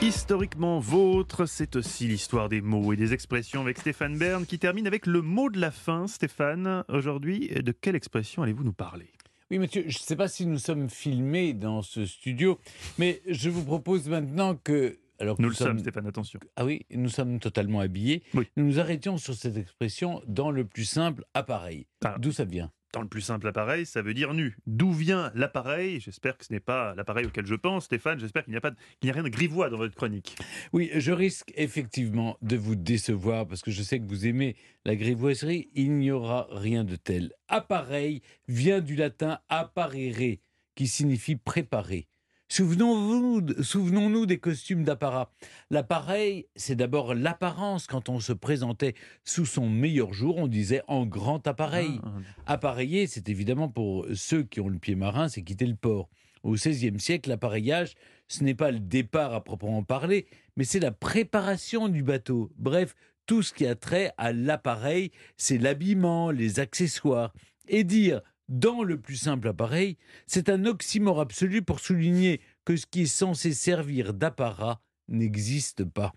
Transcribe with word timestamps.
Historiquement 0.00 0.78
vôtre, 0.78 1.46
c'est 1.46 1.74
aussi 1.74 2.06
l'histoire 2.06 2.48
des 2.48 2.60
mots 2.60 2.92
et 2.92 2.96
des 2.96 3.12
expressions 3.12 3.62
avec 3.62 3.78
Stéphane 3.78 4.16
Bern 4.16 4.46
qui 4.46 4.60
termine 4.60 4.86
avec 4.86 5.06
le 5.06 5.22
mot 5.22 5.50
de 5.50 5.58
la 5.58 5.72
fin. 5.72 6.06
Stéphane, 6.06 6.84
aujourd'hui, 6.88 7.48
de 7.48 7.72
quelle 7.72 7.96
expression 7.96 8.44
allez-vous 8.44 8.62
nous 8.62 8.72
parler? 8.72 9.10
Oui, 9.50 9.58
monsieur, 9.58 9.82
je 9.88 9.98
ne 9.98 10.02
sais 10.02 10.14
pas 10.14 10.28
si 10.28 10.46
nous 10.46 10.58
sommes 10.58 10.88
filmés 10.88 11.52
dans 11.52 11.82
ce 11.82 12.06
studio, 12.06 12.60
mais 12.96 13.20
je 13.26 13.50
vous 13.50 13.64
propose 13.64 14.08
maintenant 14.08 14.54
que. 14.54 14.98
Alors 15.18 15.36
que 15.36 15.42
nous, 15.42 15.48
le 15.48 15.54
sommes, 15.56 15.80
Stéphane, 15.80 16.06
attention. 16.06 16.38
Ah 16.54 16.64
oui, 16.64 16.86
nous 16.94 17.08
sommes 17.08 17.40
totalement 17.40 17.80
habillés. 17.80 18.22
Oui. 18.34 18.46
Nous 18.56 18.66
nous 18.66 18.78
arrêtions 18.78 19.18
sur 19.18 19.34
cette 19.34 19.56
expression 19.56 20.22
dans 20.28 20.52
le 20.52 20.64
plus 20.64 20.84
simple 20.84 21.24
appareil. 21.34 21.88
Ah. 22.04 22.14
D'où 22.20 22.30
ça 22.30 22.44
vient? 22.44 22.70
Dans 22.92 23.02
le 23.02 23.08
plus 23.08 23.20
simple 23.20 23.46
appareil, 23.46 23.84
ça 23.86 24.02
veut 24.02 24.14
dire 24.14 24.34
nu. 24.34 24.56
D'où 24.66 24.92
vient 24.92 25.30
l'appareil? 25.34 26.00
J'espère 26.00 26.38
que 26.38 26.44
ce 26.44 26.52
n'est 26.52 26.60
pas 26.60 26.94
l'appareil 26.94 27.26
auquel 27.26 27.46
je 27.46 27.54
pense, 27.54 27.84
Stéphane. 27.84 28.18
J'espère 28.18 28.44
qu'il 28.44 28.52
n'y 28.52 28.58
a, 28.58 28.66
a 28.66 29.12
rien 29.12 29.22
de 29.22 29.28
grivois 29.28 29.68
dans 29.68 29.76
votre 29.76 29.94
chronique. 29.94 30.36
Oui, 30.72 30.90
je 30.94 31.12
risque 31.12 31.52
effectivement 31.56 32.38
de 32.42 32.56
vous 32.56 32.76
décevoir 32.76 33.46
parce 33.46 33.62
que 33.62 33.70
je 33.70 33.82
sais 33.82 33.98
que 33.98 34.06
vous 34.06 34.26
aimez 34.26 34.56
la 34.84 34.96
grivoiserie. 34.96 35.68
Il 35.74 35.96
n'y 35.96 36.10
aura 36.10 36.48
rien 36.50 36.84
de 36.84 36.96
tel. 36.96 37.32
Appareil 37.48 38.22
vient 38.48 38.80
du 38.80 38.96
latin 38.96 39.38
apparere, 39.48 40.38
qui 40.74 40.86
signifie 40.86 41.36
préparer. 41.36 42.08
Souvenons-nous 42.50 43.62
souvenons 43.62 44.24
des 44.24 44.38
costumes 44.38 44.82
d'apparat. 44.82 45.30
L'appareil, 45.70 46.46
c'est 46.56 46.76
d'abord 46.76 47.14
l'apparence. 47.14 47.86
Quand 47.86 48.08
on 48.08 48.20
se 48.20 48.32
présentait 48.32 48.94
sous 49.24 49.44
son 49.44 49.68
meilleur 49.68 50.14
jour, 50.14 50.38
on 50.38 50.46
disait 50.48 50.82
en 50.88 51.04
grand 51.04 51.46
appareil. 51.46 52.00
Ah, 52.02 52.54
Appareiller, 52.54 53.06
c'est 53.06 53.28
évidemment 53.28 53.68
pour 53.68 54.06
ceux 54.14 54.44
qui 54.44 54.60
ont 54.60 54.68
le 54.68 54.78
pied 54.78 54.94
marin, 54.94 55.28
c'est 55.28 55.42
quitter 55.42 55.66
le 55.66 55.76
port. 55.76 56.08
Au 56.42 56.52
XVIe 56.52 56.98
siècle, 56.98 57.28
l'appareillage, 57.28 57.94
ce 58.28 58.44
n'est 58.44 58.54
pas 58.54 58.70
le 58.70 58.80
départ 58.80 59.34
à 59.34 59.44
proprement 59.44 59.82
parler, 59.82 60.26
mais 60.56 60.64
c'est 60.64 60.80
la 60.80 60.92
préparation 60.92 61.88
du 61.88 62.02
bateau. 62.02 62.50
Bref, 62.56 62.94
tout 63.26 63.42
ce 63.42 63.52
qui 63.52 63.66
a 63.66 63.74
trait 63.74 64.12
à 64.16 64.32
l'appareil, 64.32 65.10
c'est 65.36 65.58
l'habillement, 65.58 66.30
les 66.30 66.60
accessoires. 66.60 67.34
Et 67.68 67.84
dire 67.84 68.22
dans 68.48 68.82
le 68.82 68.98
plus 68.98 69.16
simple 69.16 69.48
appareil, 69.48 69.96
c'est 70.26 70.48
un 70.48 70.64
oxymore 70.64 71.20
absolu 71.20 71.62
pour 71.62 71.80
souligner 71.80 72.40
que 72.64 72.76
ce 72.76 72.86
qui 72.86 73.02
est 73.02 73.06
censé 73.06 73.52
servir 73.52 74.14
d'apparat 74.14 74.80
n'existe 75.08 75.84
pas. 75.84 76.12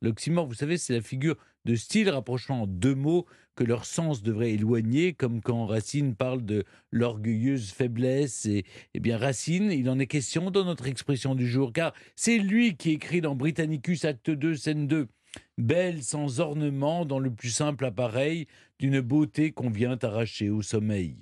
L'oxymore, 0.00 0.46
vous 0.46 0.54
savez, 0.54 0.78
c'est 0.78 0.94
la 0.94 1.00
figure 1.00 1.36
de 1.64 1.76
style 1.76 2.10
rapprochant 2.10 2.66
deux 2.66 2.94
mots 2.94 3.24
que 3.54 3.62
leur 3.62 3.84
sens 3.84 4.22
devrait 4.22 4.52
éloigner, 4.52 5.12
comme 5.12 5.40
quand 5.40 5.66
Racine 5.66 6.16
parle 6.16 6.44
de 6.44 6.64
l'orgueilleuse 6.90 7.70
faiblesse. 7.70 8.46
Et, 8.46 8.64
eh 8.94 9.00
bien, 9.00 9.16
Racine, 9.16 9.70
il 9.70 9.88
en 9.88 9.98
est 9.98 10.06
question 10.06 10.50
dans 10.50 10.64
notre 10.64 10.88
expression 10.88 11.34
du 11.34 11.46
jour, 11.46 11.72
car 11.72 11.92
c'est 12.16 12.38
lui 12.38 12.76
qui 12.76 12.90
écrit 12.90 13.20
dans 13.20 13.36
Britannicus, 13.36 14.04
acte 14.04 14.30
2, 14.30 14.56
scène 14.56 14.88
2. 14.88 15.06
Belle 15.56 16.02
sans 16.02 16.40
ornement 16.40 17.04
dans 17.04 17.18
le 17.18 17.30
plus 17.30 17.50
simple 17.50 17.84
appareil 17.84 18.46
d'une 18.78 19.00
beauté 19.00 19.52
qu'on 19.52 19.70
vient 19.70 19.98
arracher 20.02 20.50
au 20.50 20.62
sommeil. 20.62 21.16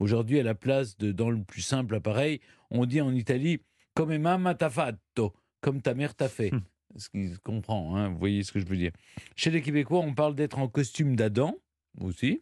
Aujourd'hui, 0.00 0.40
à 0.40 0.42
la 0.42 0.54
place 0.54 0.96
de 0.96 1.12
dans 1.12 1.30
le 1.30 1.42
plus 1.42 1.60
simple 1.60 1.94
appareil, 1.94 2.40
on 2.70 2.86
dit 2.86 3.02
en 3.02 3.14
Italie 3.14 3.60
come 3.94 4.16
mamma 4.16 4.54
t'ha 4.54 4.70
fatto, 4.70 5.34
comme 5.60 5.82
ta 5.82 5.94
mère 5.94 6.14
t'a 6.14 6.28
fait. 6.28 6.50
Hmm. 6.50 6.62
Ce 6.96 7.08
qui 7.10 7.28
se 7.28 7.38
comprend, 7.38 7.94
hein, 7.94 8.08
vous 8.08 8.18
voyez 8.18 8.42
ce 8.42 8.50
que 8.50 8.58
je 8.58 8.66
veux 8.66 8.76
dire. 8.76 8.92
Chez 9.36 9.50
les 9.50 9.60
Québécois, 9.60 10.00
on 10.00 10.14
parle 10.14 10.34
d'être 10.34 10.58
en 10.58 10.68
costume 10.68 11.14
d'Adam, 11.14 11.54
aussi. 12.00 12.40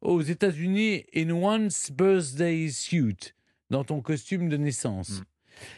Aux 0.00 0.22
États-Unis, 0.22 1.04
in 1.14 1.30
one's 1.30 1.92
birthday 1.92 2.68
suit, 2.70 3.34
dans 3.70 3.84
ton 3.84 4.00
costume 4.00 4.48
de 4.48 4.56
naissance. 4.56 5.20
Hmm. 5.20 5.24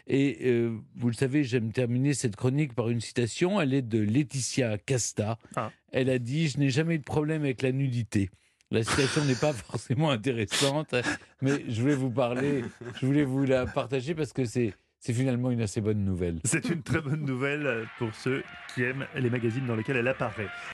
Et 0.07 0.39
euh, 0.47 0.79
vous 0.95 1.09
le 1.09 1.15
savez, 1.15 1.45
j'aime 1.45 1.73
terminer 1.73 2.15
cette 2.15 2.37
chronique 2.37 2.73
par 2.73 2.89
une 2.89 3.01
citation. 3.01 3.61
Elle 3.61 3.75
est 3.75 3.83
de 3.83 3.99
Laetitia 3.99 4.79
Casta. 4.79 5.39
Ah. 5.57 5.71
Elle 5.93 6.09
a 6.09 6.19
dit 6.19 6.49
Je 6.49 6.59
n'ai 6.59 6.71
jamais 6.71 6.95
eu 6.95 6.99
de 6.99 7.05
problème 7.05 7.43
avec 7.43 7.63
la 7.63 7.73
nudité. 7.73 8.31
La 8.71 8.83
citation 8.83 9.25
n'est 9.25 9.35
pas 9.37 9.53
forcément 9.53 10.11
intéressante, 10.11 10.95
mais 11.41 11.65
je 11.69 11.81
voulais 11.81 11.95
vous 11.95 12.11
parler, 12.11 12.65
je 13.01 13.07
voulais 13.07 13.25
vous 13.25 13.45
la 13.45 13.67
partager 13.67 14.15
parce 14.15 14.33
que 14.33 14.45
c'est 14.45 14.75
finalement 15.01 15.53
une 15.53 15.63
assez 15.63 15.81
bonne 15.81 16.05
nouvelle. 16.05 16.41
C'est 16.45 16.69
une 16.69 16.83
très 16.83 17.01
bonne 17.01 17.25
nouvelle 17.25 17.87
pour 17.99 18.13
ceux 18.15 18.43
qui 18.75 18.83
aiment 18.83 19.07
les 19.15 19.31
magazines 19.31 19.67
dans 19.67 19.77
lesquels 19.77 19.97
elle 19.97 20.09
apparaît. 20.09 20.49